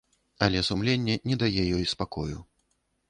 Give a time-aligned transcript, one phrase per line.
[0.45, 2.37] Але сумленне не дае ёй спакою.